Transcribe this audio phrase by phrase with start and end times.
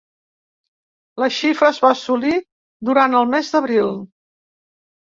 [1.25, 2.35] La xifra es va assolir
[2.91, 3.97] durant el mes d’abril.